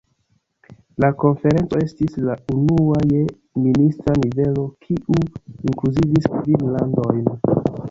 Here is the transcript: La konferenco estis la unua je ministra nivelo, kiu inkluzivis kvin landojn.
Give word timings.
La 1.03 1.09
konferenco 1.23 1.81
estis 1.87 2.15
la 2.29 2.37
unua 2.55 3.03
je 3.13 3.21
ministra 3.67 4.17
nivelo, 4.23 4.65
kiu 4.89 5.21
inkluzivis 5.27 6.29
kvin 6.35 6.69
landojn. 6.77 7.25